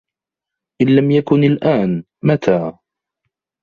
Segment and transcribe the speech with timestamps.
[0.81, 2.77] ان لم يكن الان, متى؟